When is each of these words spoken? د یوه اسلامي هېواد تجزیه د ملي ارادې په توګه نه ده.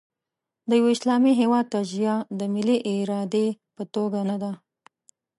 د 0.69 0.71
یوه 0.79 0.89
اسلامي 0.95 1.31
هېواد 1.41 1.65
تجزیه 1.73 2.15
د 2.39 2.41
ملي 2.53 2.77
ارادې 2.95 3.47
په 3.75 3.83
توګه 3.93 4.19
نه 4.29 4.37
ده. 4.43 4.51